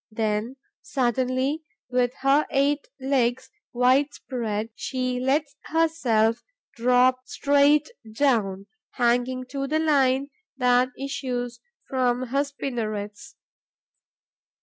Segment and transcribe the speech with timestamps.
[0.09, 6.41] Then, suddenly, with her eight legs wide spread, she lets herself
[6.73, 13.35] drop straight down, hanging to the line that issues from her spinnerets.